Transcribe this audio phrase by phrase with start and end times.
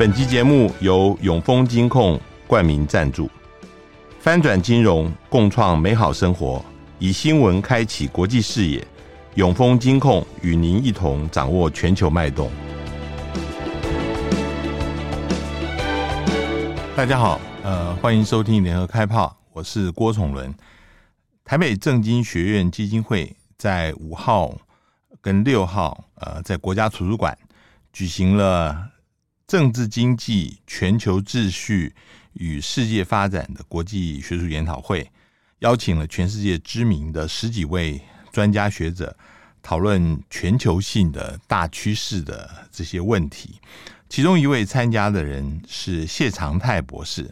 [0.00, 3.30] 本集节目由永丰金控冠名赞助，
[4.18, 6.64] 翻转金融，共创美好生活，
[6.98, 8.82] 以新闻开启国际视野。
[9.34, 12.50] 永丰金控与您一同掌握全球脉动。
[16.96, 20.50] 大家好，呃，欢迎收听联合开炮，我是郭崇伦。
[21.44, 24.56] 台北政经学院基金会在五号
[25.20, 27.36] 跟六号，呃，在国家图书馆
[27.92, 28.92] 举行了。
[29.50, 31.92] 政治经济、全球秩序
[32.34, 35.10] 与世界发展的国际学术研讨会，
[35.58, 38.00] 邀请了全世界知名的十几位
[38.30, 39.16] 专家学者，
[39.60, 43.58] 讨论全球性的大趋势的这些问题。
[44.08, 47.28] 其中一位参加的人是谢长泰博士。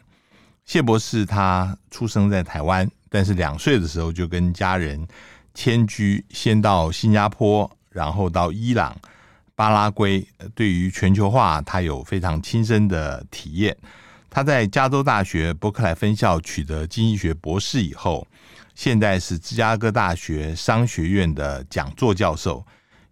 [0.65, 5.07] 谢博士他出生在台湾，但是两岁的时候就跟家人
[5.55, 9.01] 迁居，先到新加坡，然后到伊朗。
[9.59, 13.77] 巴拉圭对于全球化，他有非常亲身的体验。
[14.31, 18.25] 他在加州大学伯克莱分校取得经济学博士以后，
[18.77, 22.65] 现在是芝加哥大学商学院的讲座教授，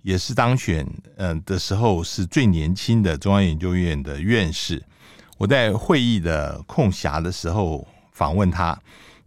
[0.03, 0.87] 也是当选
[1.17, 4.81] 嗯的时候是最年轻的中央研究院的院士。
[5.39, 8.81] 我在会议的空暇的时候访问他，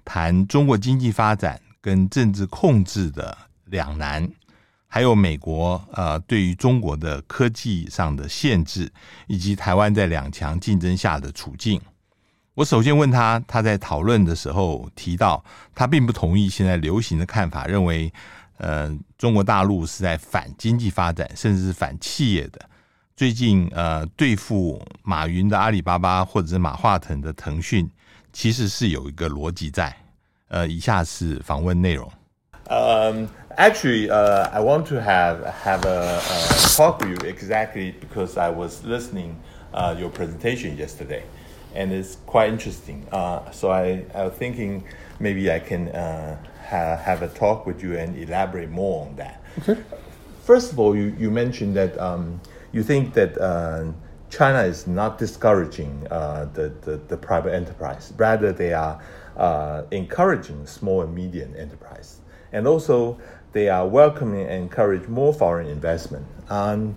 [0.06, 4.26] 谈中国经济发展跟政治控制的两难。
[4.92, 8.92] 还有美国呃，对于中国的科技上的限制，
[9.28, 11.80] 以及台湾在两强竞争下的处境。
[12.56, 15.46] 我首先问他，他在讨论的时候提到，
[15.76, 18.12] 他并不同意现在流行的看法，认为
[18.58, 22.60] 呃，中国大陆是在反经济发展，甚至是反企业的。
[23.16, 27.88] 最近呃，对付马云的阿里巴巴，或者是马化腾的腾讯，
[28.34, 29.96] 其实是有一个逻辑在。
[30.48, 32.12] 呃，以下是访问内容。
[32.70, 33.26] Um,
[33.58, 38.50] actually, uh, I want to have have a, a, talk with you exactly because I
[38.50, 39.42] was listening
[39.74, 41.24] uh, your presentation yesterday,
[41.76, 43.08] and it's quite interesting.
[43.12, 44.84] Uh, so I, I was thinking
[45.20, 46.38] maybe I can uh,
[46.70, 49.42] ha have a talk with you and elaborate more on that.
[49.60, 49.82] Okay.
[50.44, 52.42] First of all, you, you mentioned that um,
[52.72, 53.92] you think that uh,
[54.32, 58.12] China is not discouraging uh, the, the, the, private enterprise.
[58.18, 59.00] Rather, they are
[59.92, 62.20] encouraging small and medium enterprise
[62.52, 63.20] and also
[63.52, 66.26] they are welcoming and encourage more foreign investment.
[66.50, 66.96] Um,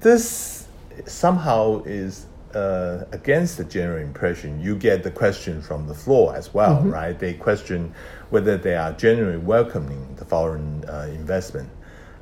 [0.00, 0.66] this
[1.06, 4.60] somehow is uh, against the general impression.
[4.60, 6.90] You get the question from the floor as well, mm-hmm.
[6.90, 7.18] right?
[7.18, 7.92] They question
[8.30, 11.70] whether they are generally welcoming the foreign uh, investment.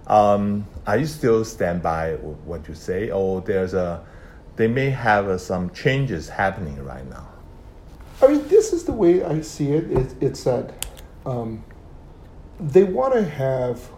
[0.06, 4.04] Um, are you still stand by what you say, or there's a
[4.56, 7.28] they may have uh, some changes happening right now?
[8.22, 9.91] I mean, this is the way I see it.
[9.91, 10.87] it it's that
[11.26, 11.62] um,
[12.59, 13.89] they want to have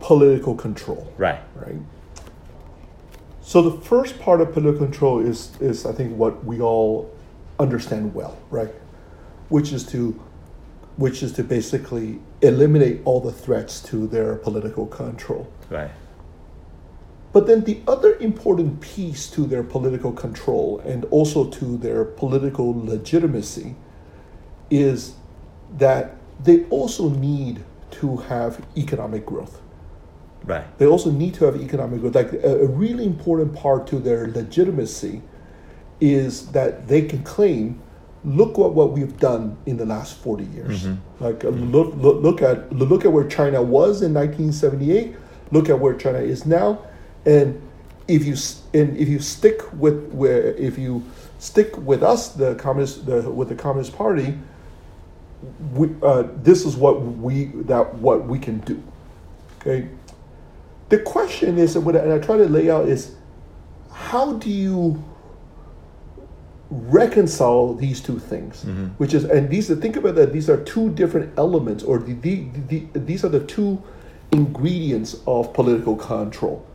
[0.00, 1.12] political control.
[1.16, 1.40] Right.
[1.54, 1.76] Right.
[3.40, 7.10] So the first part of political control is is I think what we all
[7.58, 8.72] understand well, right?
[9.48, 10.20] Which is to
[10.96, 15.50] which is to basically eliminate all the threats to their political control.
[15.70, 15.90] Right.
[17.32, 22.84] But then the other important piece to their political control and also to their political
[22.84, 23.76] legitimacy
[24.70, 25.14] is
[25.76, 29.60] that they also need to have economic growth.
[30.44, 30.64] Right.
[30.78, 32.14] They also need to have economic growth.
[32.14, 35.20] Like a, a, really important part to their legitimacy
[36.00, 37.82] is that they can claim,
[38.24, 40.84] look what, what we've done in the last 40 years.
[40.84, 41.24] Mm-hmm.
[41.24, 45.16] Like uh, look, look, look at look at where China was in 1978.
[45.50, 46.82] Look at where China is now,
[47.24, 47.60] and
[48.06, 48.36] if you
[48.78, 51.04] and if you stick with where if you
[51.38, 54.36] stick with us, the communist the, with the Communist Party,
[55.74, 58.82] we, uh, this is what we that what we can do.
[59.60, 59.88] Okay.
[60.88, 63.14] The question is, and what I try to lay out is,
[63.92, 65.04] how do you
[66.70, 68.64] reconcile these two things?
[68.64, 68.86] Mm-hmm.
[68.96, 70.32] Which is, and these think about that.
[70.32, 73.82] These are two different elements, or the, the, the, these are the two
[74.32, 76.66] ingredients of political control,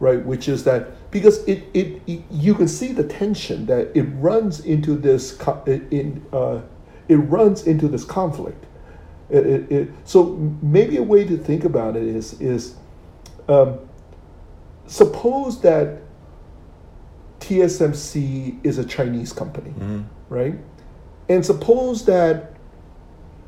[0.00, 0.24] right?
[0.24, 4.60] Which is that because it, it, it you can see the tension that it runs
[4.60, 6.24] into this in.
[6.32, 6.62] Uh,
[7.08, 8.64] it runs into this conflict.
[9.30, 12.76] It, it, it, so maybe a way to think about it is is
[13.48, 13.78] um,
[14.86, 16.02] suppose that
[17.40, 20.02] TSMC is a Chinese company, mm-hmm.
[20.28, 20.54] right?
[21.28, 22.52] And suppose that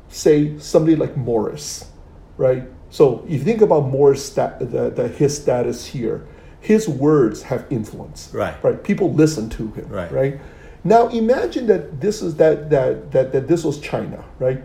[0.09, 1.89] say somebody like Morris,
[2.37, 2.63] right?
[2.89, 6.27] So if you think about Morris, stat, the, the, his status here,
[6.61, 8.61] his words have influence, right?
[8.63, 8.83] Right.
[8.83, 10.11] People listen to him, right?
[10.11, 10.39] Right.
[10.85, 14.61] Now imagine that this is that that that, that this was China, right?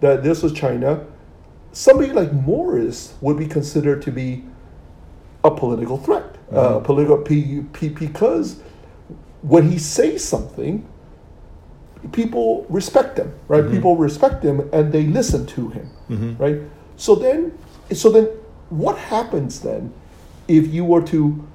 [0.00, 1.04] That this was China.
[1.72, 4.44] Somebody like Morris would be considered to be
[5.42, 6.76] a political threat, uh, mm-hmm.
[6.76, 8.60] uh, political p, p, because
[9.42, 10.88] when he says something,
[12.12, 13.68] people respect him, right?
[13.68, 15.90] People respect him and they listen to him,
[16.38, 16.60] right?
[16.96, 17.58] So then,
[17.92, 18.26] so then,
[18.70, 19.92] what happens then
[20.48, 21.46] if you were to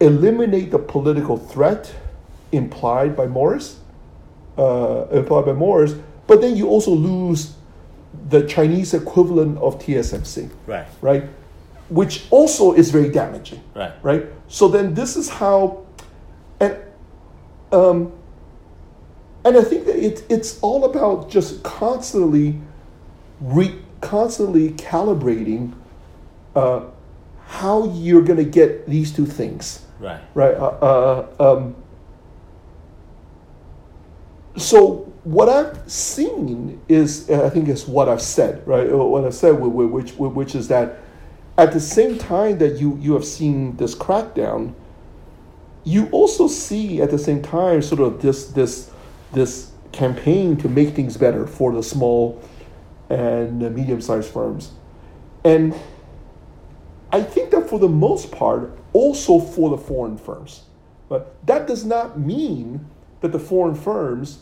[0.00, 1.94] eliminate the political threat
[2.56, 3.78] implied by Morris,
[4.58, 5.94] uh, implied by Morris,
[6.26, 7.54] but then you also lose
[8.28, 10.86] the Chinese equivalent of TSMC, Right.
[11.00, 11.24] right?
[11.90, 13.92] Which also is very damaging Right.
[14.02, 14.26] right?
[14.48, 15.84] So then this is how,
[16.60, 16.76] and
[17.72, 18.12] um,
[19.44, 22.58] and I think that it, it's all about just constantly,
[23.40, 25.72] re, constantly calibrating
[26.56, 26.84] uh,
[27.46, 30.20] how you're going to get these two things Right.
[30.34, 30.54] right?
[30.54, 31.74] Uh, uh, um,
[34.56, 38.90] so what I've seen is, uh, I think, is what I've said, right?
[38.90, 40.98] Uh, What I've said, wh- wh- which which is that
[41.56, 44.74] at the same time that you you have seen this crackdown,
[45.84, 48.90] you also see at the same time sort of this this
[49.32, 52.40] this campaign to make things better for the small
[53.10, 54.72] and medium-sized firms,
[55.44, 55.74] and
[57.12, 60.64] I think that for the most part, also for the foreign firms.
[61.08, 62.86] But that does not mean
[63.24, 64.40] that the foreign firms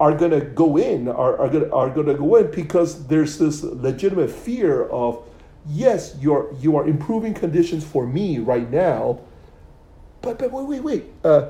[0.00, 3.36] are going to go in, are, are going are going to go in because there's
[3.36, 5.22] this legitimate fear of,
[5.68, 9.20] yes, you're you are improving conditions for me right now,
[10.22, 11.48] but but wait wait wait, uh,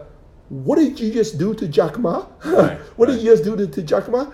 [0.48, 2.26] what did you just do to Jack Ma?
[2.44, 4.26] Right, what did you just do to, to Jack Ma?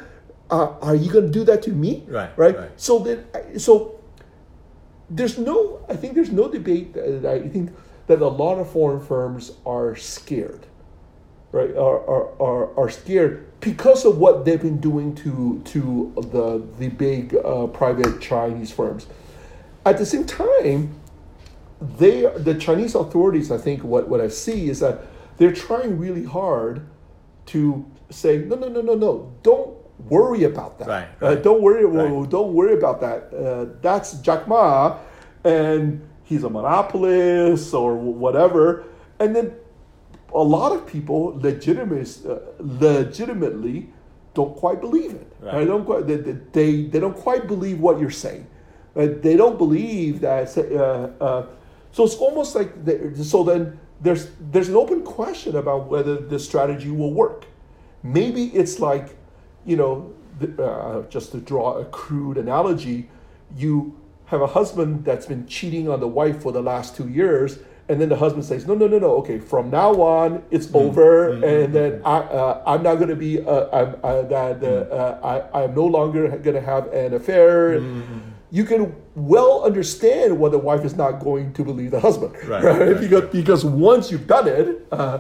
[0.51, 2.05] Uh, are you going to do that to me?
[2.09, 2.57] Right, right.
[2.57, 2.71] right.
[2.81, 3.27] So then,
[3.59, 4.01] so
[5.09, 7.71] there's no i think there's no debate that i think
[8.09, 10.67] that a lot of foreign firms are scared
[11.53, 16.63] right are, are, are, are scared because of what they've been doing to to the
[16.79, 19.07] the big uh, private chinese firms
[19.85, 20.95] at the same time
[21.99, 25.01] they the chinese authorities i think what, what i see is that
[25.37, 26.87] they're trying really hard
[27.47, 29.77] to say no no no no no don't
[30.11, 32.29] worry about that Right, Uh, don't worry Right.
[32.31, 33.33] don't worry about that.
[33.33, 34.99] Uh, that's Jack Ma,
[35.43, 38.85] and he's a monopolist or whatever.
[39.19, 39.55] And then
[40.35, 43.89] a lot of people legitimate, uh, legitimately
[44.35, 45.33] don't quite believe it.
[45.41, 45.55] Right.
[45.55, 45.67] Right?
[45.67, 48.47] Don't quite, they, they- they, they don't quite believe what you're saying.
[48.95, 50.57] Uh, they don't believe that.
[50.57, 51.47] Uh, uh,
[51.93, 53.43] so it's almost like they, so.
[53.45, 57.45] Then there's there's an open question about whether the strategy will work.
[58.03, 59.17] Maybe it's like,
[59.67, 63.09] you know, the, uh, just to draw a crude analogy,
[63.57, 67.59] you have a husband that's been cheating on the wife for the last two years,
[67.89, 69.17] and then the husband says, "No, no, no, no.
[69.17, 73.41] Okay, from now on, it's over, and then I, uh, I'm not going to be,
[73.41, 77.81] uh, I'm, uh, that uh, uh, I, I'm no longer going to have an affair."
[78.53, 82.63] You can well understand why the wife is not going to believe the husband, Right,
[82.69, 82.81] right?
[82.81, 85.19] right, because because once you've done it, uh,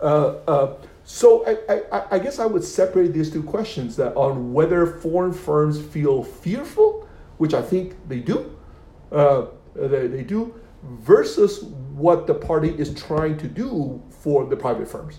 [0.00, 0.06] uh,
[0.46, 0.74] uh,
[1.04, 5.32] so I, I, I guess I would separate these two questions that on whether foreign
[5.32, 7.08] firms feel fearful,
[7.38, 8.54] which I think they do,
[9.12, 11.64] uh, they, they do, versus
[11.94, 15.14] what the party is trying to do for the private firms,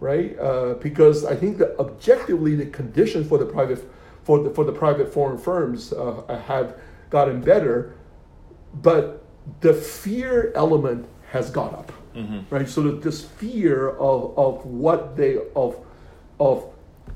[0.00, 0.38] right?
[0.38, 3.80] Uh, because I think that objectively the conditions for the private
[4.26, 6.68] for the for the private foreign firms uh, have
[7.10, 7.76] gotten better,
[8.82, 9.22] but
[9.60, 11.92] the fear element has gone up,
[12.50, 12.68] right?
[12.68, 15.76] So that this fear of, of what they of
[16.40, 16.64] of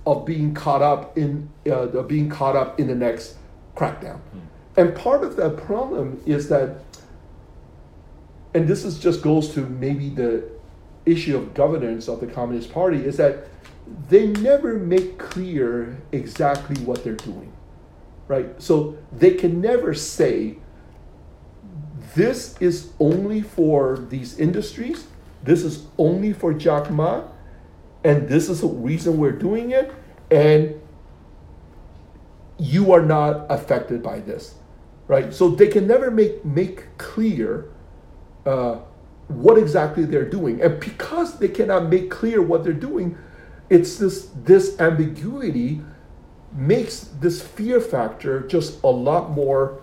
[0.04, 3.36] of being caught up in uh, being caught up in the next
[3.74, 4.20] crackdown,
[4.76, 6.68] and part of that problem is that,
[8.58, 10.44] and this is just goes to maybe the
[11.06, 13.48] issue of governance of the Communist Party is that
[14.08, 17.52] they never make clear exactly what they're doing
[18.28, 18.60] right?
[18.62, 20.58] So they can never say
[22.14, 25.06] this is only for these industries,
[25.42, 27.24] this is only for Jack Ma,
[28.04, 29.92] and this is the reason we're doing it,
[30.30, 30.80] and
[32.58, 34.54] you are not affected by this,
[35.06, 35.32] right?
[35.32, 37.70] So they can never make make clear
[38.46, 38.78] uh,
[39.28, 43.16] what exactly they're doing, and because they cannot make clear what they're doing,
[43.68, 45.82] it's this this ambiguity
[46.52, 49.80] makes this fear factor just a lot more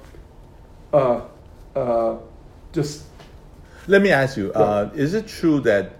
[0.93, 1.21] uh,
[1.75, 2.17] uh,
[2.71, 3.03] just
[3.87, 5.93] Let me ask you: uh, Is it true that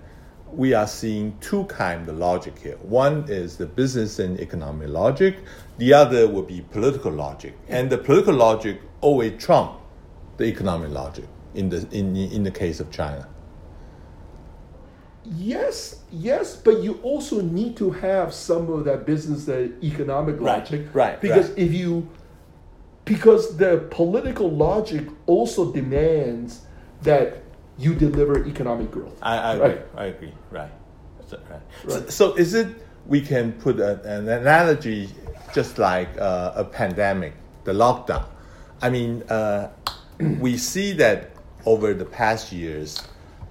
[0.52, 2.78] we are seeing two kind of logic here?
[2.82, 5.38] One is the business and economic logic.
[5.78, 9.74] The other would be political logic, and the political logic always trump
[10.38, 13.28] the economic logic in the in in the case of China.
[15.26, 20.60] yes yes but you also need to have some of that business that economic Right,
[20.60, 21.58] logic right, because right.
[21.60, 22.08] if you
[23.06, 26.62] because the political logic also demands
[27.02, 27.42] that
[27.78, 29.68] you deliver economic growth I, I agree.
[29.68, 29.82] Right.
[29.98, 30.34] I agree.
[30.52, 30.72] Right.
[31.50, 31.62] right.
[31.88, 32.68] So, so is it
[33.08, 35.10] we can put a, an analogy
[35.54, 37.34] just like uh, a pandemic,
[37.64, 38.26] the lockdown?
[38.82, 39.72] I mean, uh,
[40.40, 41.35] we see that
[41.66, 43.02] over the past years,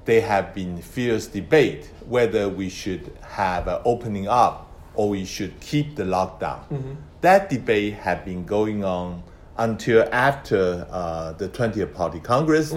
[0.05, 5.59] there have been fierce debate whether we should have an opening up or we should
[5.61, 6.97] keep the lockdown.
[7.23, 9.23] That debate had been going on
[9.57, 12.71] until after uh, the 20th Party Congress.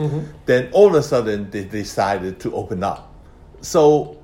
[0.46, 3.14] Then all of a sudden they decided to open up.
[3.62, 4.18] So,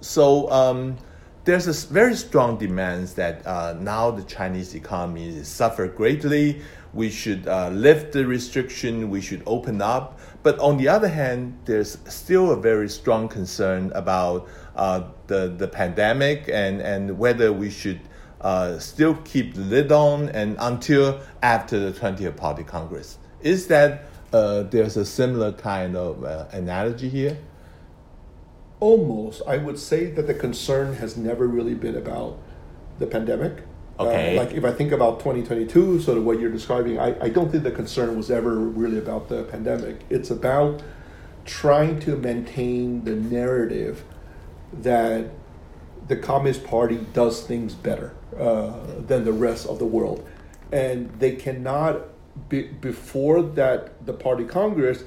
[0.00, 0.96] so um,
[1.44, 6.62] there's a very strong demand that uh, now the Chinese economy suffer greatly.
[6.94, 9.10] We should uh, lift the restriction.
[9.10, 10.18] We should open up.
[10.46, 15.66] But on the other hand, there's still a very strong concern about uh, the the
[15.66, 17.98] pandemic and and whether we should
[18.40, 23.18] uh, still keep the lid on and until after the 20th Party Congress.
[23.40, 27.38] Is that uh, there's a similar kind of uh, analogy here?
[28.78, 32.38] Almost, I would say that the concern has never really been about
[33.00, 33.64] the pandemic.
[33.98, 37.50] Uh, like if I think about 2022, sort of what you're describing, I, I don't
[37.50, 40.00] think the concern was ever really about the pandemic.
[40.10, 40.82] It's about
[41.46, 44.04] trying to maintain the narrative
[44.72, 45.30] that
[46.08, 48.74] the Communist Party does things better uh,
[49.06, 50.28] than the rest of the world.
[50.72, 52.02] And they cannot,
[52.48, 55.04] be, before that, the party Congress,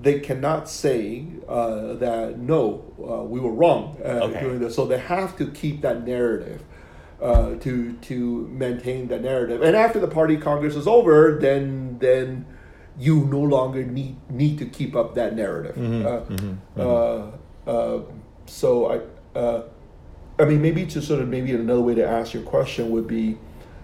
[0.00, 4.40] they cannot say uh, that no, uh, we were wrong uh, Okay.
[4.40, 4.74] doing this.
[4.76, 6.62] So they have to keep that narrative
[7.20, 9.62] uh, to to maintain that narrative.
[9.62, 12.46] And after the party Congress is over, then then
[12.98, 15.76] you no longer need need to keep up that narrative.
[16.06, 17.30] Uh, uh,
[17.66, 18.02] uh,
[18.46, 19.38] so I.
[19.38, 19.62] Uh,
[20.38, 23.36] I mean, maybe to sort of maybe another way to ask your question would be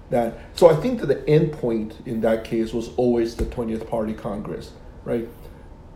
[0.08, 0.38] that.
[0.54, 4.14] So I think that the end point in that case was always the twentieth Party
[4.14, 4.72] Congress,
[5.04, 5.28] right?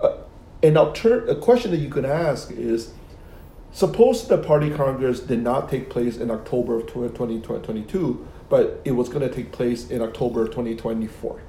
[0.02, 0.18] Uh,
[0.62, 2.92] an alter- a question that you could ask is,
[3.72, 9.08] suppose the Party Congress did not take place in October of 2022, but it was
[9.08, 11.40] going to take place in October of 2024.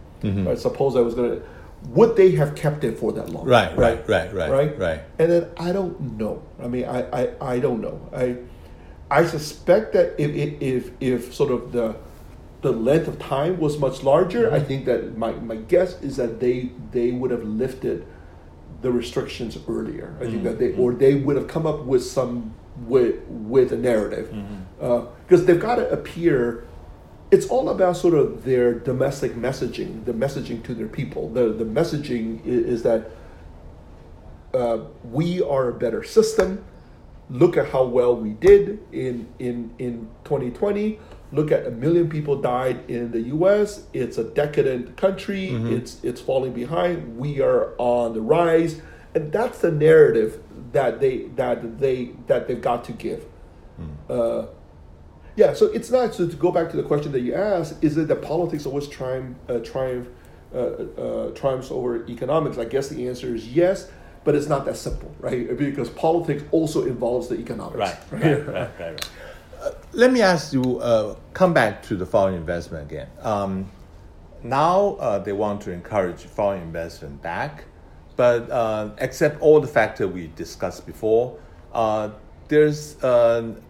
[0.46, 0.60] Right?
[0.60, 1.46] Suppose I was going to,
[1.90, 3.46] would they have kept it for that long?
[3.46, 5.02] Right, right, right, right, right, right.
[5.18, 6.44] And then I don't know.
[6.62, 8.08] I mean, I, I, I don't know.
[8.14, 8.38] I,
[9.10, 11.96] I suspect that if, if, if, if sort of the,
[12.62, 14.56] the length of time was much larger, Mm-hmm.
[14.56, 18.06] I think that my, my guess is that they, they would have lifted
[18.82, 20.16] the restrictions earlier.
[20.20, 20.82] I think that they, Mm-hmm.
[20.82, 22.54] or they would have come up with some,
[22.88, 24.30] with, with a narrative.
[24.34, 25.06] Mm-hmm.
[25.28, 26.66] Because they've got to appear,
[27.30, 31.30] it's all about sort of their domestic messaging, the messaging to their people.
[31.30, 33.12] The, the messaging is, is that
[34.54, 36.64] uh, we are a better system.
[37.30, 41.00] Look at how well we did in in in 2020.
[41.34, 43.86] Look at a million people died in the U.S.
[43.94, 45.50] It's a decadent country.
[45.50, 47.18] It's it's falling behind.
[47.18, 48.82] We are on the rise,
[49.16, 53.26] and that's the narrative that they that they that they've got to give.
[54.10, 54.48] Uh,
[55.36, 56.14] yeah, so it's not.
[56.14, 58.88] So to go back to the question that you asked, is it that politics always
[58.88, 60.10] triumph, uh, triumph,
[60.54, 62.58] uh, uh, triumphs over economics?
[62.58, 63.90] I guess the answer is yes,
[64.24, 65.58] but it's not that simple, right?
[65.58, 67.78] Because politics also involves the economics.
[67.78, 68.80] Right, right, right, right.
[68.80, 69.10] right.
[69.62, 73.08] Uh, let me ask you, uh, come back to the foreign investment again.
[73.20, 73.70] Um,
[74.42, 77.66] now uh, they want to encourage foreign investment back,
[78.16, 81.38] but uh, except all the factors we discussed before,
[81.74, 82.10] uh,
[82.48, 82.96] there's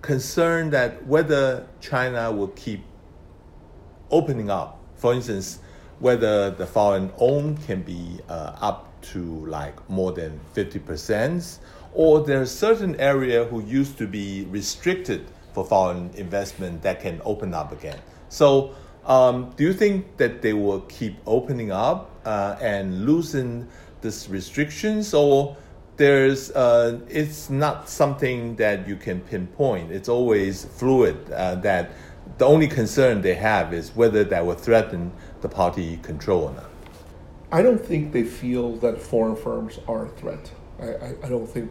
[0.01, 2.83] concern that whether China will keep
[4.09, 4.79] opening up.
[4.95, 5.59] For instance,
[5.99, 11.59] whether the foreign own can be up to like more than 50%,
[11.93, 17.53] or there's certain area who used to be restricted for foreign investment that can open
[17.53, 17.99] up again.
[18.29, 23.67] So um, do you think that they will keep opening up uh, and loosen
[24.01, 25.57] these restrictions or
[25.97, 29.91] there's uh, it's not something that you can pinpoint.
[29.91, 31.31] It's always fluid.
[31.31, 31.91] Uh, that
[32.37, 36.69] the only concern they have is whether that will threaten the party control or not.
[37.51, 40.51] I don't think they feel that foreign firms are a threat.
[40.79, 41.69] I, I, I don't think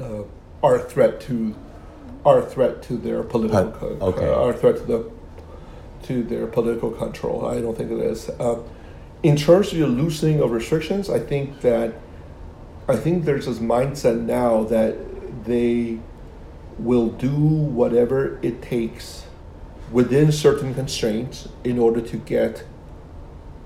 [0.00, 0.22] uh,
[0.62, 1.54] are a threat to
[2.24, 4.28] are a threat to their political Uh, okay.
[4.28, 5.10] are a threat to the
[6.02, 7.44] to their political control.
[7.46, 8.30] I don't think it is.
[8.40, 8.58] Uh,
[9.22, 11.92] in terms of the loosening of restrictions, I think that
[12.88, 14.96] I think there's this mindset now that
[15.44, 15.98] they
[16.78, 19.24] will do whatever it takes
[19.92, 22.64] within certain constraints in order to get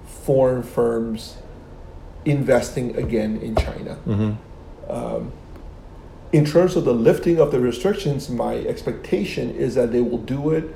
[0.04, 1.37] foreign firms
[2.25, 3.96] investing again in China.
[4.88, 5.32] Um,
[6.34, 10.50] in terms of the lifting of the restrictions, my expectation is that they will do
[10.50, 10.74] it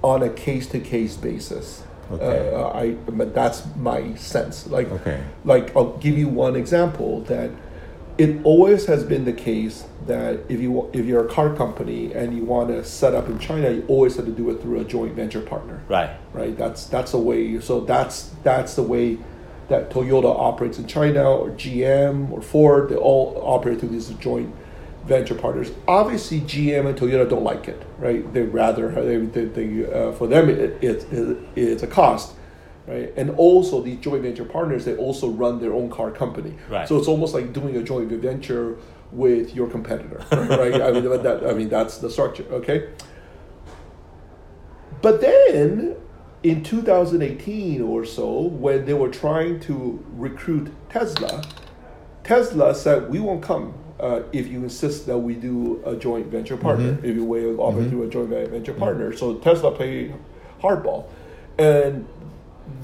[0.00, 1.82] on a case to case basis.
[2.10, 2.54] Okay.
[2.54, 4.66] Uh, I, but that's my sense.
[4.68, 5.22] Like, Okay.
[5.44, 7.50] like I'll give you one example that
[8.16, 12.34] it always has been the case that if you if you're a car company and
[12.34, 14.84] you want to set up in China, you always have to do it through a
[14.84, 15.82] joint venture partner.
[15.88, 16.10] Right.
[16.32, 16.56] Right.
[16.56, 17.60] That's that's the way.
[17.60, 19.18] So that's that's the way
[19.68, 22.88] that Toyota operates in China, or GM, or Ford.
[22.88, 24.54] They all operate through these joint
[25.06, 25.70] venture partners.
[25.86, 27.86] Obviously, GM and Toyota don't like it.
[27.98, 28.30] Right.
[28.32, 32.34] They rather they, they, they uh, for them it, it, it, it's a cost
[32.86, 33.12] right?
[33.16, 36.54] And also these joint venture partners, they also run their own car company.
[36.68, 36.88] Right.
[36.88, 38.78] So it's almost like doing a joint venture
[39.12, 40.80] with your competitor, right?
[40.80, 42.90] I mean, that, I mean that's the structure, okay?
[45.02, 45.96] But then
[46.42, 51.44] in 2018 or so, when they were trying to recruit Tesla,
[52.24, 56.56] Tesla said, "We won't come uh, if you insist that we do a joint venture
[56.56, 56.92] partner.
[56.92, 57.06] Mm-hmm.
[57.06, 60.14] If you way of offer through a joint venture partner." So Tesla played
[60.60, 61.06] hardball,
[61.58, 62.06] and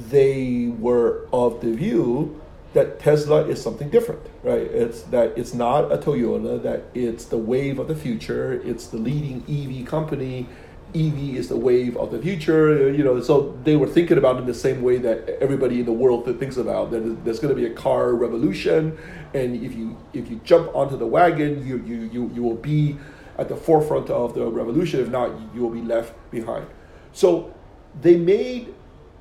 [0.09, 2.41] they were of the view
[2.73, 4.63] that Tesla is something different, right?
[4.63, 8.97] It's that it's not a Toyota, that it's the wave of the future, it's the
[8.97, 10.47] leading EV company.
[10.95, 13.19] EV is the wave of the future, you know.
[13.21, 16.25] So they were thinking about it in the same way that everybody in the world
[16.39, 17.25] thinks about that.
[17.25, 18.99] There's going to be a car revolution,
[19.33, 22.99] and if you if you jump onto the wagon, you you you, you will be
[23.39, 25.01] at the forefront of the revolution.
[25.01, 26.67] If not, you will be left behind.
[27.13, 27.55] So
[28.01, 28.75] they made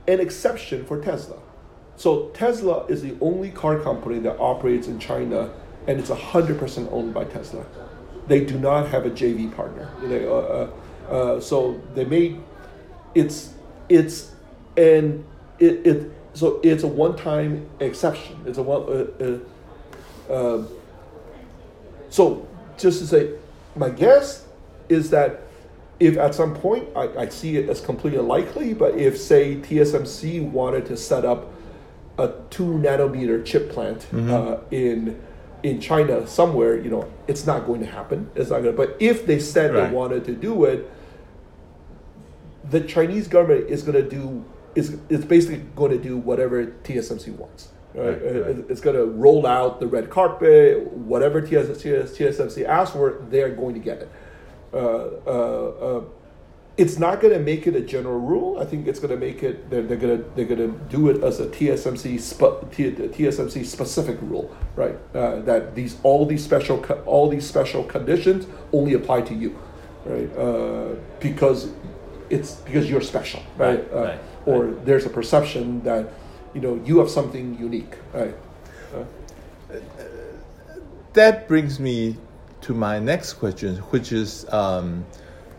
[0.08, 1.38] an exception for Tesla.
[1.96, 5.54] So Tesla is the only car company that operates in China,
[5.88, 7.66] and it's hundred percent owned by Tesla.
[8.28, 9.90] They do not have a JV partner.
[10.04, 10.70] They, uh, uh,
[11.10, 12.42] uh, so they made
[13.16, 13.54] it's
[13.90, 14.32] it's
[14.78, 15.26] and
[15.60, 18.42] it, it so it's a one-time exception.
[18.46, 18.84] It's a one.
[18.84, 19.40] Uh,
[20.30, 20.68] uh, um,
[22.10, 23.34] so just to say,
[23.76, 24.46] my guess
[24.90, 25.42] is that
[26.00, 30.50] if at some point I, I see it as completely unlikely, but if say TSMC
[30.50, 31.52] wanted to set up
[32.18, 35.22] a two nanometer chip plant uh, in
[35.64, 38.30] in China somewhere, you know, it's not going to happen.
[38.36, 38.76] It's not going.
[38.76, 39.90] to But if they said Right.
[39.90, 40.90] they wanted to do it,
[42.70, 44.44] the Chinese government is going to do
[44.76, 47.70] is is basically going to do whatever TSMC wants.
[47.94, 48.12] Right?
[48.12, 48.66] Right.
[48.70, 50.88] It's going to roll out the red carpet.
[50.94, 54.12] Whatever TS, TS, TSMC asks for, they're going to get it.
[54.74, 56.04] Uh, uh, uh,
[56.78, 58.60] it's not going to make it a general rule.
[58.60, 59.70] I think it's going to make it.
[59.70, 63.66] They're, they're going to they're going to do it as a TSMC spe, T, TSMC
[63.66, 64.98] specific rule, right?
[65.14, 69.60] Uh, that these all these special all these special conditions only apply to you,
[70.06, 70.36] right?
[70.38, 71.72] Uh, because
[72.30, 73.80] it's because you're special, right?
[73.80, 76.08] Right, uh, right, Or there's a perception that
[76.54, 78.36] you know you have something unique, right?
[81.14, 82.16] That brings me
[82.62, 85.06] to my next question, which is um,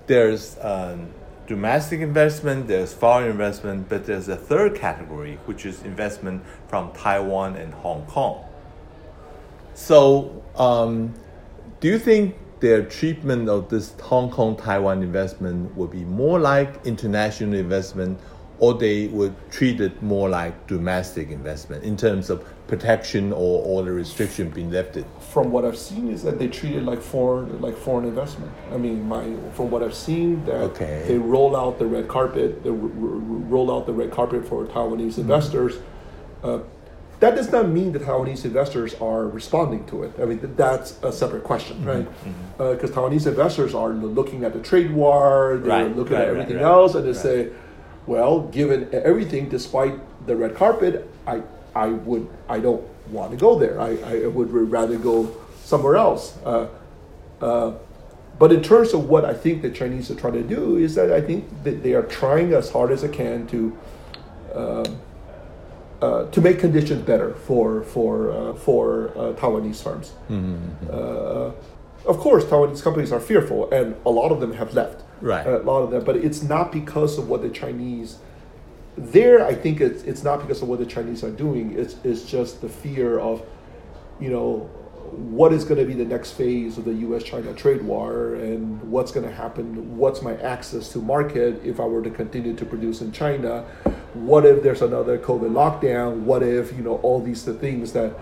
[0.07, 1.09] there's um,
[1.47, 7.57] domestic investment, there's foreign investment, but there's a third category, which is investment from Taiwan
[7.57, 8.45] and Hong Kong.
[9.75, 11.15] So, um,
[11.81, 16.87] do you think their treatment of this Hong Kong Taiwan investment will be more like
[16.87, 18.19] international investment,
[18.63, 23.83] or they would treat it more like domestic investment in terms of protection or, or
[23.83, 25.05] the restriction being lifted?
[25.33, 28.53] from what I've seen is that they treat it like foreign like foreign investment.
[28.71, 29.25] I mean, my
[29.57, 31.05] from what I've seen that Okay.
[31.09, 33.23] they roll out the red carpet, they r- r-
[33.55, 35.23] roll out the red carpet for Taiwanese mm-hmm.
[35.23, 35.75] investors.
[36.45, 36.59] Uh,
[37.21, 40.13] that does not mean that Taiwanese investors are responding to it.
[40.21, 41.89] I mean, that's a separate question, mm-hmm.
[41.95, 42.07] right?
[42.07, 42.63] Mm-hmm.
[42.63, 46.29] Uh, because Taiwanese investors are looking at the trade war, they're Right, looking right, at
[46.29, 47.51] everything right, else, and they say,
[48.07, 49.95] well, given everything, despite
[50.27, 51.43] the red carpet, I,
[51.75, 53.81] I would, I don't want to go there.
[53.81, 55.35] I, I would rather go
[55.65, 56.37] somewhere else.
[56.45, 56.69] Uh,
[57.41, 57.75] uh,
[58.39, 61.13] but in terms of what I think the Chinese are trying to do is that
[61.13, 63.79] I think that they are trying as hard as they can to
[64.55, 65.01] um,
[66.01, 70.13] uh, to make conditions better for for uh, for uh, Taiwanese firms.
[70.91, 71.53] Uh,
[72.07, 75.05] of course, Taiwanese companies are fearful, and a lot of them have left.
[75.23, 75.47] Right.
[75.47, 78.19] a lot of that, but it's not because of what the Chinese.
[78.97, 81.79] There, I think it's it's not because of what the Chinese are doing.
[81.79, 83.43] It's it's just the fear of,
[84.21, 84.69] you know,
[85.13, 89.13] what is going to be the next phase of the U.S.-China trade war, and what's
[89.13, 89.97] going to happen.
[89.97, 93.63] What's my access to market if I were to continue to produce in China?
[94.15, 96.23] What if there's another COVID lockdown?
[96.23, 98.13] What if you know all these the things that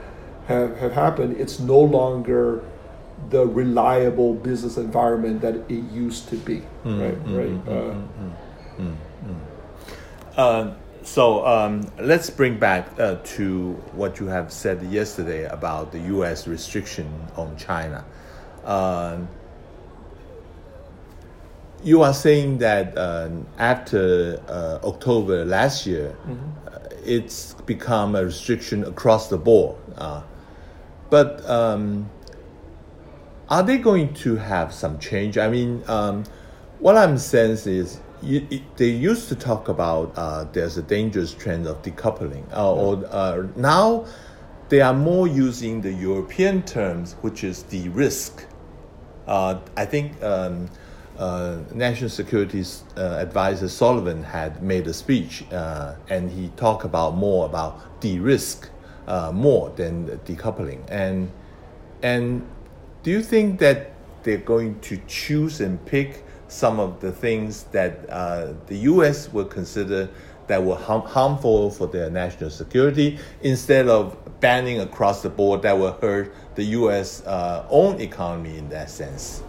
[0.49, 1.41] have have happened?
[1.41, 2.63] It's no longer
[3.29, 6.63] the reliable business environment that it used to be.
[6.85, 7.69] right, right.
[7.69, 7.95] Uh,
[10.37, 15.99] Uh, so um, let's bring back uh, to what you have said yesterday about the
[16.15, 16.47] U.S.
[16.47, 18.05] restriction on China.
[18.65, 19.29] Um
[21.83, 26.15] you are saying that uh, after uh, October last year,
[26.67, 29.77] uh, it's become a restriction across the board.
[29.97, 30.23] Uh,
[31.09, 32.09] but um,
[33.51, 35.37] are they going to have some change?
[35.37, 36.25] I mean, um,
[36.79, 38.01] what I'm saying is.
[38.23, 42.71] You, it, they used to talk about uh, there's a dangerous trend of decoupling, uh,
[42.71, 44.05] or uh, now
[44.69, 48.47] they are more using the European terms, which is de-risk.
[49.27, 50.69] Uh, I think um,
[51.19, 52.65] uh, National Security
[52.97, 58.69] uh, Advisor Sullivan had made a speech, uh, and he talked about more about de-risk
[59.07, 60.85] uh, more than decoupling.
[60.89, 61.31] And
[62.03, 62.47] and
[63.03, 68.09] do you think that they're going to choose and pick some of the things that
[68.11, 69.33] uh, the U.S.
[69.33, 70.11] would consider
[70.49, 75.79] that were harm harmful for their national security instead of banning across the board that
[75.79, 77.23] will hurt the U.S.
[77.25, 79.43] Uh, own economy in that sense.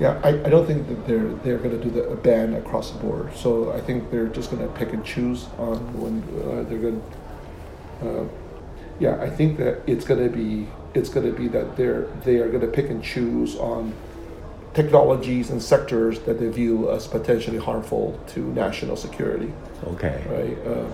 [0.00, 2.90] Yeah, I, I don't think that they're they're going to do the a ban across
[2.90, 3.34] the board.
[3.36, 7.02] So I think they're just going to pick and choose on when uh, they're going.
[8.02, 8.24] Uh,
[8.98, 12.36] yeah, I think that it's going to be it's going to be that they're they
[12.38, 13.92] are going to pick and choose on
[14.74, 19.52] technologies and sectors that they view as potentially harmful to national security.
[19.84, 20.24] Okay.
[20.28, 20.66] Right.
[20.66, 20.86] Uh,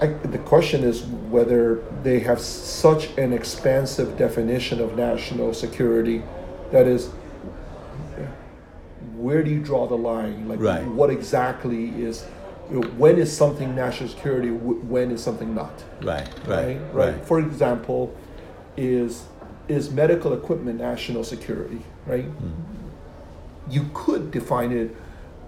[0.00, 6.22] I, the question is whether they have such an expansive definition of national security
[6.70, 7.10] that is
[9.16, 10.84] where do you draw the line like Right.
[10.86, 12.24] what exactly is
[12.70, 16.28] you know, when is something national security when is something not Right.
[16.46, 17.14] right Right.
[17.14, 18.14] right for example
[18.78, 19.24] is
[19.68, 22.24] is medical equipment national security right?
[23.68, 24.96] You could define it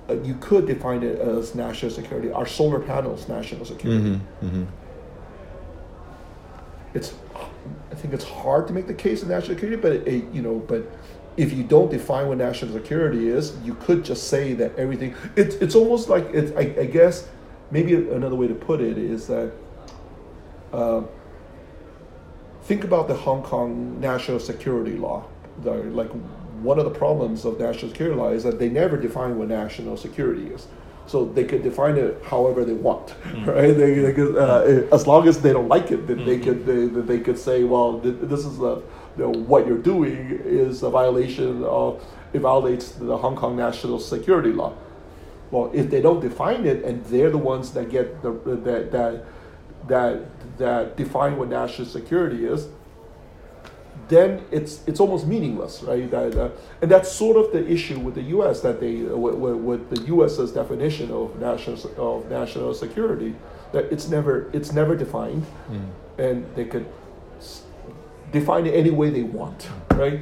[0.08, 2.30] uh, you could define it as national security.
[2.32, 4.20] Our solar panels national security.
[6.94, 7.14] It's
[7.92, 10.58] i think it's hard to make the case of national security but it, you know
[10.72, 10.82] but
[11.36, 15.54] if you don't define what national security is you could just say that everything it's
[15.56, 17.28] it's almost like it's i, I guess
[17.70, 19.52] maybe another way to put it is that
[20.72, 21.02] uh,
[22.62, 25.24] think about the Hong Kong national security law.
[25.62, 26.10] The, like
[26.62, 29.96] one of the problems of national security law is that they never define what national
[29.96, 30.66] security is.
[31.06, 33.46] So they could define it however they want, mm.
[33.46, 33.76] right?
[33.76, 34.92] They, they could, uh, mm.
[34.92, 36.44] as long as they don't like it, then they mm-hmm.
[36.44, 38.76] could they, they could say, well, this is the,
[39.16, 43.98] you know, what you're doing is a violation of it violates the Hong Kong national
[43.98, 44.72] security law.
[45.50, 48.30] Well, if they don't define it, and they're the ones that get the
[48.62, 49.24] that that
[49.90, 52.68] that that define what national security is,
[54.08, 56.10] then it's it's almost meaningless, right?
[56.10, 56.50] That, uh,
[56.80, 58.60] and that's sort of the issue with the U.S.
[58.60, 63.34] that they uh, with, with, the U.S.'s definition of national of national security
[63.72, 65.46] that it's never it's never defined,
[66.18, 66.86] and they could
[68.32, 70.20] define it any way they want, right?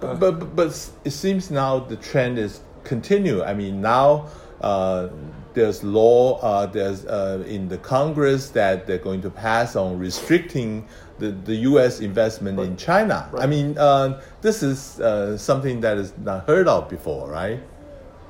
[0.00, 3.42] But, but but it seems now the trend is continue.
[3.42, 4.28] I mean now
[4.60, 5.08] uh,
[5.54, 10.86] there's law uh, there's uh, in the Congress that they're going to pass on restricting
[11.18, 12.00] the, the U.S.
[12.00, 13.28] investment in China.
[13.38, 17.60] I mean uh, this is uh, something that is not heard of before, right?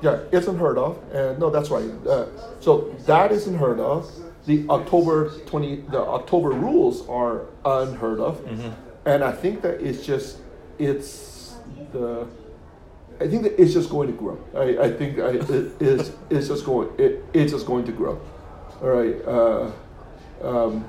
[0.01, 0.97] Yeah, it's unheard of.
[1.13, 1.89] And no, that's right.
[2.07, 2.27] Uh,
[2.61, 4.09] so that is unheard of.
[4.45, 8.43] The October twenty, the October rules are unheard of,
[9.05, 10.37] and I think that it's just
[10.79, 11.55] it's
[11.91, 12.25] the.
[13.19, 14.37] I think that it's just going to grow.
[14.55, 18.19] I, I think I, it is it's just going it, it's just going to grow.
[18.81, 19.15] All right.
[19.25, 19.71] Uh,
[20.41, 20.85] um,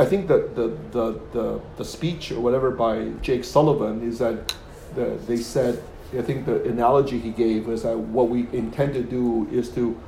[0.00, 4.54] I think that the, the, the, the speech or whatever by Jake Sullivan is that
[4.94, 5.82] the, they said,
[6.16, 10.00] I think the analogy he gave is that what we intend to do is to,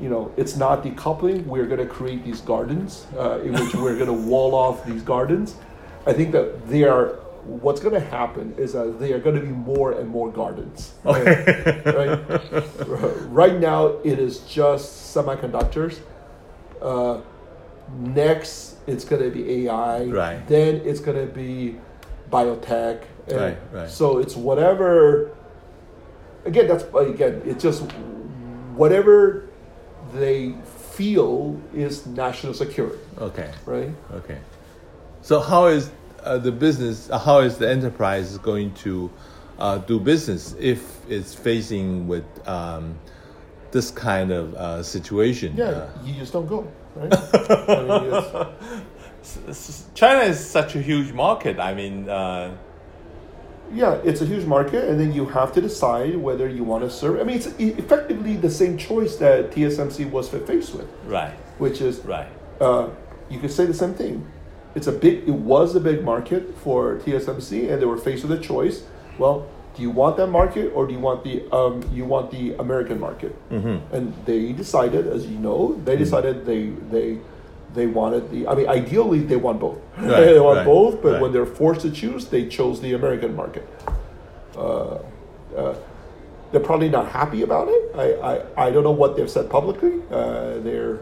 [0.00, 3.96] you know, it's not decoupling, we're going to create these gardens uh, in which we're
[3.96, 5.56] going to wall off these gardens.
[6.06, 9.42] I think that they are, what's going to happen is that they are going to
[9.42, 10.92] be more and more gardens.
[11.04, 11.46] Right?
[11.86, 12.20] right?
[13.28, 16.00] right now, it is just semiconductors.
[16.80, 17.20] Uh,
[17.98, 20.04] next it's going to be AI.
[20.04, 20.46] Right.
[20.46, 21.78] Then it's going to be
[22.30, 23.04] biotech.
[23.30, 23.88] Right, right.
[23.88, 25.30] So it's whatever.
[26.44, 27.42] Again, that's again.
[27.44, 27.82] It's just
[28.74, 29.48] whatever
[30.12, 33.50] they feel is national security, Okay.
[33.66, 33.90] right?
[34.12, 34.38] Okay.
[35.22, 35.90] So how is
[36.24, 37.10] uh, the business?
[37.10, 39.10] Uh, how is the enterprise going to
[39.58, 42.98] uh, do business if it's facing with um,
[43.70, 45.54] this kind of uh, situation?
[45.56, 47.12] Yeah, Uh, you just don't go, right?
[47.72, 49.54] I mean,
[49.94, 51.60] China is such a huge market.
[51.60, 52.56] I mean, uh,
[53.72, 56.90] yeah, it's a huge market, and then you have to decide whether you want to
[56.90, 57.20] serve.
[57.20, 62.00] I mean, it's effectively the same choice that TSMC was faced with, right, which is
[62.00, 62.28] right,
[62.60, 62.88] uh,
[63.28, 64.26] you could say the same thing.
[64.74, 65.28] It's a big.
[65.28, 68.84] It was a big market for TSMC, and they were faced with a choice.
[69.18, 72.54] Well, do you want that market, or do you want the um, you want the
[72.54, 73.34] American market?
[73.50, 73.94] Mm-hmm.
[73.94, 77.18] And they decided, as you know, they decided they they
[77.74, 78.46] they wanted the.
[78.46, 79.78] I mean, ideally they want both.
[79.98, 81.22] Right, they want right, both, but right.
[81.22, 83.68] when they're forced to choose, they chose the American market.
[84.56, 84.98] Uh,
[85.56, 85.74] uh,
[86.50, 87.94] they're probably not happy about it.
[87.94, 90.02] I, I, I don't know what they've said publicly.
[90.10, 91.00] Uh, they're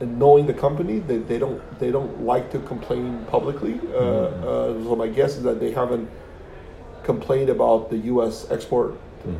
[0.00, 3.80] and knowing the company, they, they don't they don't like to complain publicly.
[3.92, 6.08] Uh, uh, so my guess is that they haven't
[7.04, 8.50] complained about the U.S.
[8.50, 8.94] export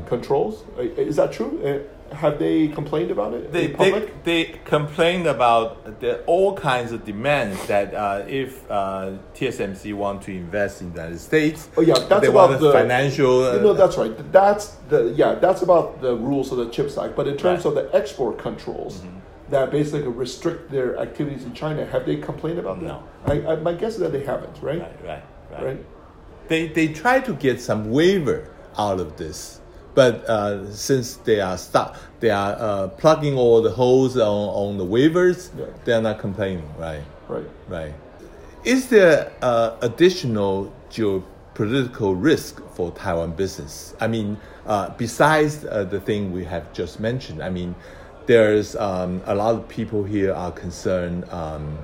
[0.06, 0.64] controls.
[0.78, 1.60] Uh, Is that true?
[1.64, 4.24] Uh, have they complained about it They, in public?
[4.24, 10.22] they, they complained about the, all kinds of demands that uh, if uh, TSMC want
[10.22, 13.44] to invest in the United States, Oh yeah, that's they about want the financial.
[13.44, 14.14] Uh, You know, that's right.
[14.32, 17.16] That's the yeah, that's about the rules of the CHIPS Act.
[17.16, 17.70] But in terms Right.
[17.70, 19.02] of the export controls
[19.50, 22.86] that basically restrict their activities in China, have they complained about that?
[22.86, 23.02] No.
[23.26, 24.80] I, I, my guess is that they haven't, right?
[24.80, 25.64] right, right, right.
[25.64, 25.86] Right.
[26.48, 29.60] They they try to get some waiver out of this,
[29.94, 34.76] but uh, since they are stuck, they are uh, plugging all the holes on, on
[34.76, 35.50] the waivers.
[35.58, 35.66] Yeah.
[35.84, 37.02] They are not complaining, right?
[37.28, 37.48] Right.
[37.68, 37.94] Right.
[38.64, 43.94] Is there uh, additional geopolitical risk for Taiwan business?
[44.00, 47.74] I mean, uh, besides uh, the thing we have just mentioned, I mean,
[48.26, 51.78] there's um, a lot of people here are concerned um,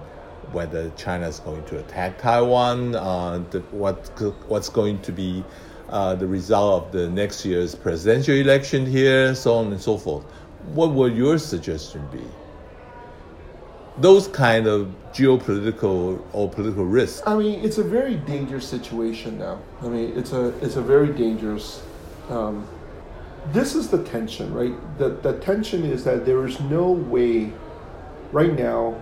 [0.52, 4.08] whether China is going to attack Taiwan, uh, the, what
[4.48, 5.44] what's going to be
[5.88, 10.24] uh, the result of the next year's presidential election here, so on and so forth.
[10.74, 12.24] What would your suggestion be?
[14.00, 17.22] those kind of geopolitical or political risks.
[17.26, 19.60] I mean, it's a very dangerous situation now.
[19.82, 21.82] I mean, it's a it's a very dangerous.
[22.28, 22.66] Um,
[23.52, 24.74] this is the tension, right?
[24.98, 27.52] The the tension is that there is no way,
[28.32, 29.00] right now.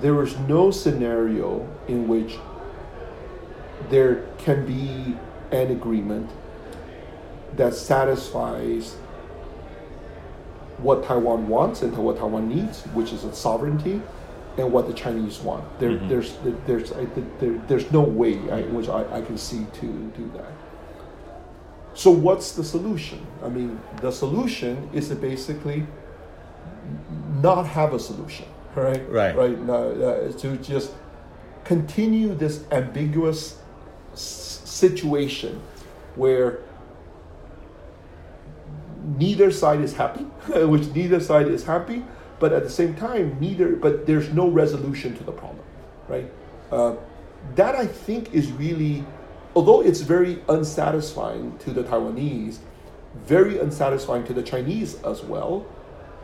[0.00, 2.36] There is no scenario in which
[3.90, 5.16] there can be
[5.52, 6.30] an agreement
[7.56, 8.96] that satisfies
[10.78, 14.02] what Taiwan wants and what Taiwan needs, which is its sovereignty,
[14.58, 15.64] and what the Chinese want.
[15.78, 16.08] There, mm-hmm.
[16.08, 16.90] There's, there's,
[17.40, 20.52] there, there's no way I, in which I, I can see to do that.
[21.94, 23.24] So what's the solution?
[23.42, 25.86] I mean, the solution is to basically
[27.40, 29.08] not have a solution, right?
[29.08, 29.36] Right.
[29.36, 29.58] Right.
[29.58, 30.92] No, uh, to just
[31.64, 33.58] continue this ambiguous
[34.12, 35.62] s- situation
[36.16, 36.60] where
[39.18, 40.24] neither side is happy,
[40.66, 42.04] which neither side is happy,
[42.40, 45.64] but at the same time, neither, but there's no resolution to the problem,
[46.08, 46.30] right?
[46.70, 46.96] Uh,
[47.54, 49.04] that I think is really,
[49.54, 52.58] although it's very unsatisfying to the Taiwanese,
[53.26, 55.66] very unsatisfying to the Chinese as well,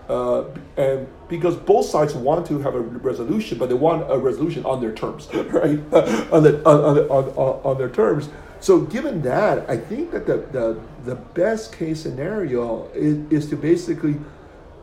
[0.09, 0.45] uh,
[0.77, 4.81] and because both sides want to have a resolution, but they want a resolution on
[4.81, 5.79] their terms, right?
[6.33, 8.29] on, the, on, on, on, their terms.
[8.59, 13.57] So, given that, I think that the, the, the best case scenario is, is to
[13.57, 14.16] basically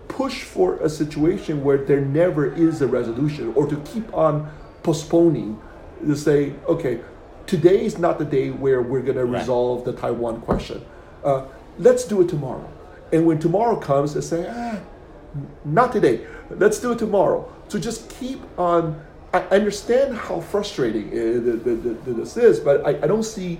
[0.07, 4.49] push for a situation where there never is a resolution or to keep on
[4.81, 5.59] postponing
[6.05, 7.01] to say, okay,
[7.47, 10.85] today is not the day where we're going to resolve the Taiwan question.
[11.23, 11.45] Uh,
[11.79, 12.69] let's do it tomorrow.
[13.11, 14.79] And when tomorrow comes, they say, ah,
[15.63, 16.25] not today.
[16.49, 17.51] Let's do it tomorrow.
[17.69, 19.01] So just keep on.
[19.33, 23.59] I understand how frustrating this is, but I, I don't see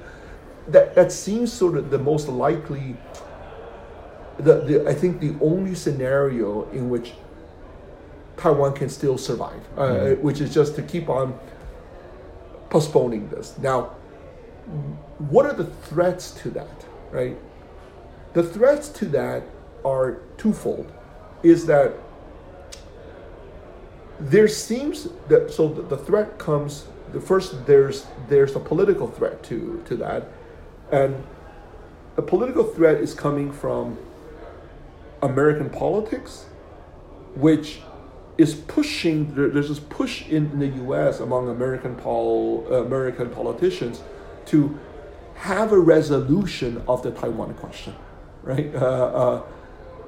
[0.69, 0.95] that.
[0.95, 2.95] That seems sort of the most likely.
[4.39, 7.13] The, the I think the only scenario in which
[8.38, 11.38] Taiwan can still survive, uh, which is just to keep on
[12.69, 13.58] postponing this.
[13.58, 13.95] Now,
[15.17, 17.38] what are the threats to that, right?
[18.34, 19.43] The threats to that
[19.86, 20.91] are twofold.
[21.43, 21.93] Is that
[24.19, 29.82] there seems that so the, threat comes the first there's there's a political threat to
[29.86, 30.27] to that,
[30.91, 31.23] and
[32.17, 33.97] a political threat is coming from
[35.21, 36.45] American politics,
[37.36, 37.82] which
[38.38, 39.34] is pushing.
[39.36, 41.19] there- There's this push in, the U.S.
[41.19, 44.02] among American pol, uh, American politicians
[44.47, 44.78] to
[45.36, 47.93] have a resolution of the Taiwan question,
[48.43, 48.73] right?
[48.73, 49.41] Uh, uh,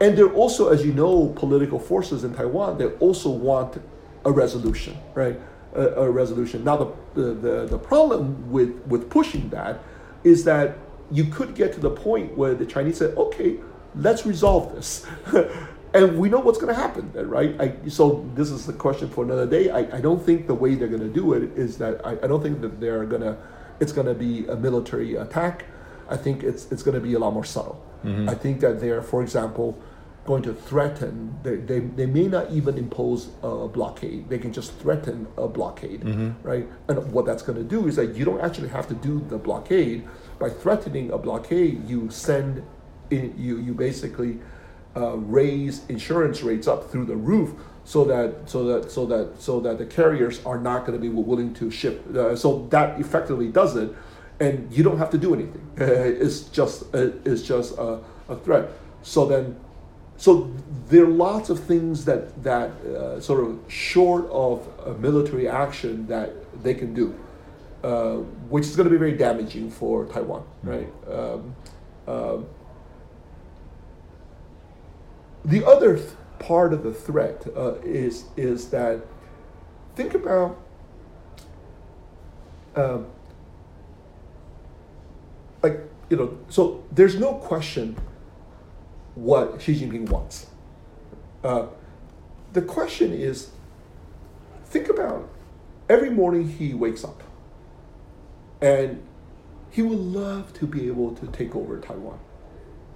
[0.02, 2.78] and there also, as you know, political forces in Taiwan.
[2.78, 3.82] They also want
[4.26, 5.39] a resolution, right?
[5.76, 6.63] A, a resolution.
[6.63, 6.78] Now,
[7.15, 9.80] the, the the problem with with pushing that
[10.24, 10.78] is that
[11.12, 13.60] you could get to the point where the Chinese say, "Okay,
[13.96, 15.06] let's resolve this."
[15.93, 17.60] And we know what's going to happen, then, right?
[17.60, 19.71] I, so this is the question for another day.
[19.71, 22.28] I, I don't think the way they're going to do it is that I, I
[22.28, 23.38] don't think that they're going to.
[23.80, 25.65] It's going to be a military attack.
[26.10, 27.84] I think it's it's going to be a lot more subtle.
[28.06, 28.30] Mm-hmm.
[28.30, 29.78] I think that they're, for example,
[30.25, 31.38] going to threaten.
[31.43, 34.30] They, they, they may not even impose a blockade.
[34.30, 36.47] They can just threaten a blockade, mm-hmm.
[36.47, 36.67] right?
[36.88, 39.38] And what that's going to do is that you don't actually have to do the
[39.38, 40.08] blockade.
[40.38, 42.63] By threatening a blockade, you send,
[43.10, 44.39] in, you you basically
[44.95, 47.54] uh, raise insurance rates up through the roof
[47.89, 51.10] so that so that so that so that the carriers are not going to be
[51.10, 52.06] willing to ship.
[52.15, 53.91] Uh, so that effectively does it,
[54.39, 55.67] and you don't have to do anything.
[55.78, 58.69] it's just it's just a, a threat.
[59.02, 59.60] So then,
[60.17, 60.54] so
[60.88, 66.32] there are lots of things that that uh, sort of short of military action that
[66.62, 67.17] they can do,
[67.84, 68.17] uh,
[68.49, 70.89] which is going to be very damaging for Taiwan, right?
[71.10, 71.56] Um,
[72.08, 72.45] um,
[75.45, 79.02] the other th- part of the threat uh, is is that
[79.95, 80.58] think about
[82.75, 83.08] um,
[85.62, 87.97] like you know so there's no question
[89.15, 90.47] what Xi Jinping wants.
[91.43, 91.67] Uh,
[92.54, 93.49] the question is
[94.65, 95.30] think about
[95.89, 97.23] every morning he wakes up
[98.62, 99.02] and
[99.71, 102.19] he would love to be able to take over Taiwan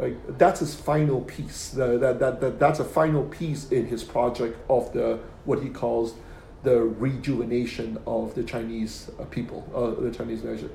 [0.04, 1.70] like that's his final piece.
[1.70, 6.16] that, that, that, that's a final piece in his project of the what he calls
[6.63, 10.70] the rejuvenation of the Chinese uh, people, uh, the Chinese nation.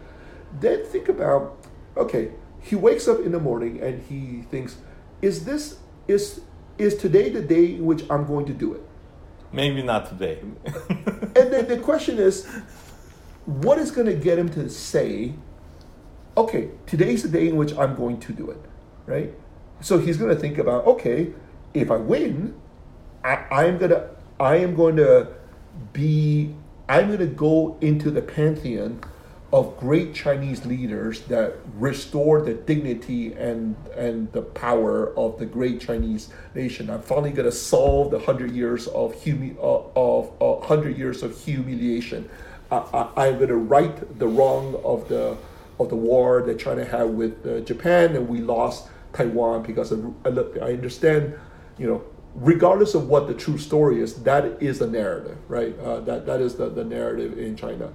[0.61, 1.59] Then think about,
[1.97, 4.77] okay, he wakes up in the morning and he thinks,
[5.21, 6.41] is this is
[6.79, 8.83] is today the day in which I'm going to do it?
[9.53, 10.39] Maybe not today.
[10.89, 12.47] and then the question is,
[13.45, 15.35] what is going to get him to say,
[16.37, 18.61] okay, today's the day in which I'm going to do it?
[19.09, 19.33] Right?
[19.81, 21.33] So he's going to think about, okay,
[21.75, 22.55] if I win,
[23.25, 25.29] I, I'm going to, I am going to
[25.93, 26.55] be,
[26.89, 29.01] I'm going to go into the pantheon
[29.51, 35.81] of great Chinese leaders that restored the dignity and and the power of the great
[35.81, 36.91] Chinese nation.
[36.91, 41.39] I'm finally going to solve the hundred years of humi- of, of hundred years of
[41.39, 42.29] humiliation.
[42.71, 45.39] I, I, am going to right the wrong of the
[45.81, 50.15] of the war that China had with uh, Japan, and we lost Taiwan because of,
[50.25, 51.35] I understand,
[51.77, 52.05] you know,
[52.35, 55.77] regardless of what the true story is, that is the narrative, right?
[55.81, 57.93] Uh, that that is the, the narrative in China.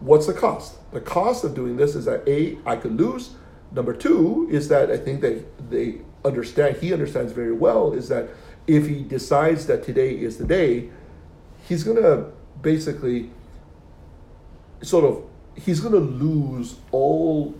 [0.00, 0.76] What's the cost?
[0.92, 3.34] The cost of doing this is that a I could lose.
[3.72, 6.78] Number two is that I think that they understand.
[6.78, 8.28] He understands very well is that
[8.66, 10.88] if he decides that today is the day,
[11.68, 12.30] he's gonna
[12.62, 13.30] basically
[14.82, 15.22] sort of
[15.56, 17.54] he's gonna lose all.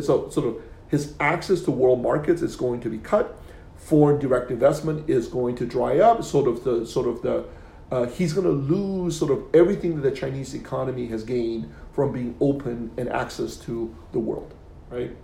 [0.00, 0.56] So sort of
[0.88, 3.38] his access to world markets is going to be cut.
[3.76, 6.22] Foreign direct investment is going to dry up.
[6.24, 7.44] Sort of the sort of the
[7.90, 12.12] uh, he's going to lose sort of everything that the Chinese economy has gained from
[12.12, 14.54] being open and access to the world.
[14.90, 15.16] Right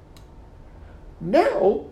[1.20, 1.86] now,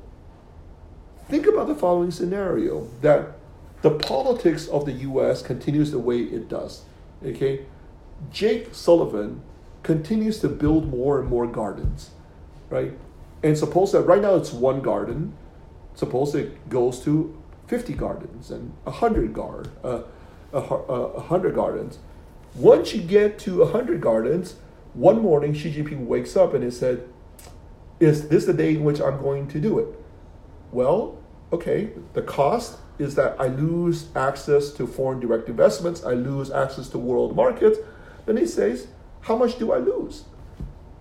[1.28, 3.38] think about the following scenario: that
[3.83, 5.42] the politics of the U.S.
[5.42, 6.83] continues the way it does.
[7.24, 7.66] Okay,
[8.31, 9.42] Jake Sullivan
[9.83, 12.11] continues to build more and more gardens,
[12.68, 12.92] right?
[13.42, 15.35] And suppose that right now it's one garden,
[15.94, 17.37] suppose it goes to
[17.68, 20.03] 50 gardens and 100 guard, uh,
[20.53, 21.98] a, a, 100 gardens.
[22.55, 24.57] Once you get to 100 gardens,
[24.94, 27.07] one morning Xi Jinping wakes up and he said,
[28.01, 29.87] Is this the day in which I'm going to do it?
[30.72, 31.18] Well,
[31.53, 36.88] okay, the cost is that I lose access to foreign direct investments, I lose access
[36.90, 37.79] to world markets.
[38.27, 38.88] Then he says,
[39.20, 40.24] How much do I lose?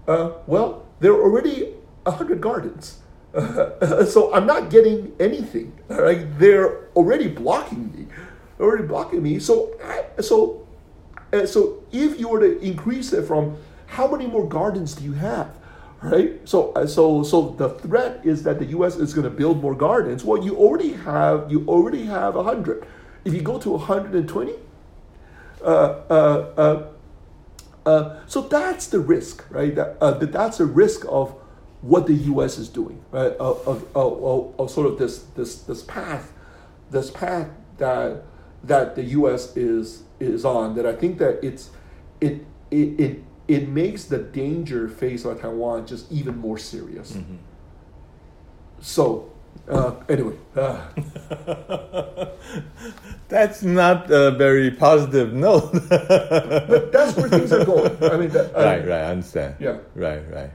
[0.08, 1.74] Uh, well, there are already
[2.08, 3.00] 100 gardens.
[3.34, 5.78] so I'm not getting anything.
[5.90, 6.26] Right?
[6.40, 8.08] They're already blocking me,
[8.58, 9.40] they're already blocking me.
[9.40, 10.68] So, I, so,
[11.34, 15.14] uh, so if you were to increase it from how many more gardens do you
[15.14, 15.50] have?
[16.02, 16.48] Right.
[16.48, 18.98] So, uh, so, so the threat is that the U.S.
[18.98, 20.24] is going to build more gardens.
[20.24, 22.86] Well, you already have you already have hundred.
[23.26, 24.54] If you go to 120,
[25.64, 26.04] uh, uh,
[26.56, 26.88] uh,
[27.88, 29.74] uh, so that's the risk, right?
[29.74, 31.34] That, uh, that's a risk of
[31.82, 32.58] what the U.S.
[32.58, 33.34] is doing, right?
[33.34, 36.34] Of, of, of, of, sort of this this this path,
[36.90, 38.24] this path that
[38.64, 39.56] that the U.S.
[39.56, 40.76] is is on.
[40.76, 41.70] That I think that it's
[42.20, 47.14] it it it, it makes the danger faced by Taiwan just even more serious.
[47.14, 47.36] Mm-hmm.
[48.82, 49.32] So.
[49.68, 50.86] Uh, anyway, uh.
[53.28, 55.72] that's not a very positive note.
[55.90, 57.92] but that's where things are going.
[58.04, 59.56] I mean, that, right, right, I understand.
[59.60, 60.52] Yeah, right, right.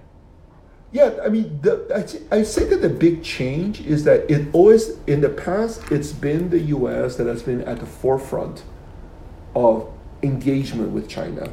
[0.92, 4.98] Yeah, I mean, the, I, I say that the big change is that it always,
[5.06, 8.62] in the past, it's been the US that has been at the forefront
[9.54, 9.90] of
[10.22, 11.50] engagement with China.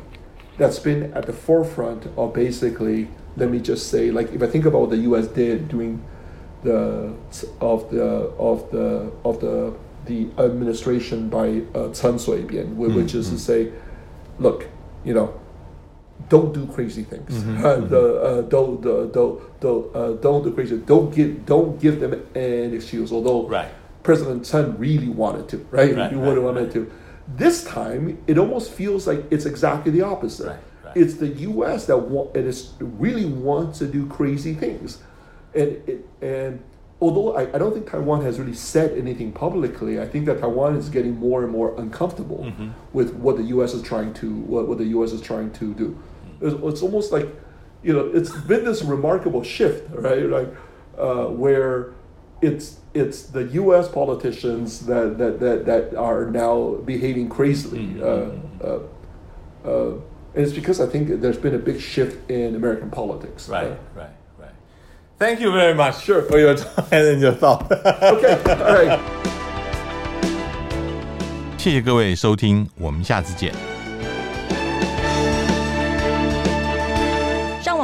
[0.57, 4.65] That's been at the forefront of basically, let me just say, like if I think
[4.65, 6.03] about what the US did during
[6.63, 7.15] the
[7.61, 8.03] of the
[8.37, 9.73] of the of the
[10.05, 13.17] the administration by uh, Chen Shui-bian, which mm-hmm.
[13.19, 13.71] is to say,
[14.39, 14.67] look,
[15.05, 15.38] you know,
[16.27, 17.31] don't do crazy things.
[17.33, 17.65] Mm-hmm.
[17.65, 20.77] Uh, the, uh, don't, don't, don't, uh, don't do crazy.
[20.77, 23.11] Don't give, don't give them an excuse.
[23.11, 23.69] Although, right.
[24.03, 25.95] President Chen really wanted to, right?
[25.95, 26.91] Right, he would have wanted to.
[27.35, 30.57] This time, it almost feels like it's exactly the opposite.
[30.95, 31.85] It's the U.S.
[31.85, 34.97] that wa- it is really wants to do crazy things,
[35.53, 36.63] and it, and
[36.99, 40.75] although I, I don't think Taiwan has really said anything publicly, I think that Taiwan
[40.77, 42.69] is getting more and more uncomfortable Mm-hmm.
[42.93, 43.75] with what the U.S.
[43.75, 45.11] is trying to what, what the U.S.
[45.11, 45.95] is trying to do.
[46.40, 47.28] It's, it's almost like,
[47.82, 50.24] you know, it's been this remarkable shift, right?
[50.28, 50.48] Like
[50.98, 51.92] uh, where
[52.42, 53.88] it's it's the U.S.
[53.88, 57.86] politicians that that, that, that are now behaving crazily.
[57.86, 58.60] Mm-hmm.
[58.62, 58.80] Uh, uh,
[59.68, 59.94] uh,
[60.34, 63.48] and it's because I think there's been a big shift in American politics.
[63.48, 64.50] Right, Uh, right, right.
[65.18, 66.22] Thank you very much Sure.
[66.22, 67.70] for your time and your thought.
[67.70, 68.36] okay.
[68.48, 69.00] All right.
[71.56, 73.77] 谢谢各位收听，我们下次见。